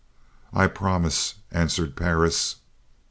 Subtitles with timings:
[0.51, 2.55] "I promise," answered Perris.